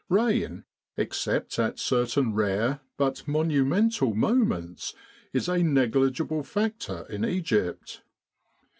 Rain, 0.09 0.63
except 0.97 1.59
at 1.59 1.77
certain 1.77 2.33
rare 2.33 2.79
but 2.97 3.27
monumental 3.27 4.15
moments, 4.15 4.95
is 5.31 5.47
a 5.47 5.59
negligible 5.61 6.41
factor 6.41 7.05
in 7.07 7.23
Egypt. 7.23 8.01